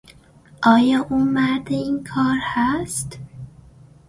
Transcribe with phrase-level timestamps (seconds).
[0.63, 3.19] آیا او مرد این کار هست؟